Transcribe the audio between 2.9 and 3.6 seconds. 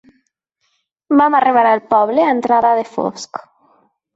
fosc.